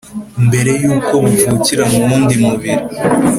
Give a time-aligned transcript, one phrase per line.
[0.47, 2.83] mbere y’uko buvukira mu wundi mubiri.